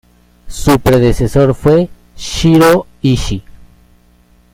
[0.47, 3.43] Su predecesor fue Shirō Ishii.